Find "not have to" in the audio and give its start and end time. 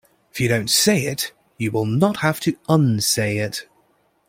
1.85-2.57